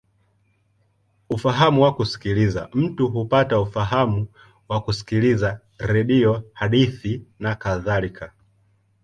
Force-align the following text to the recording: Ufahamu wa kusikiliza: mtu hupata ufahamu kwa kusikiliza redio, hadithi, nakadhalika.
Ufahamu 1.29 1.81
wa 1.83 1.93
kusikiliza: 1.95 2.69
mtu 2.73 3.07
hupata 3.07 3.59
ufahamu 3.59 4.27
kwa 4.67 4.81
kusikiliza 4.81 5.59
redio, 5.77 6.43
hadithi, 6.53 7.25
nakadhalika. 7.39 8.31